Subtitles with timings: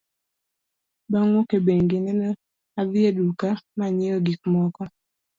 [1.11, 2.27] Bang' wuok e bengi, nene
[2.79, 4.83] adhi e duka ma anyiewo gik moko.